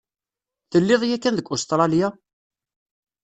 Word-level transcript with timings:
Telliḍ 0.71 1.01
yakan 1.09 1.37
deg 1.37 1.47
Ustṛalya? 1.53 2.07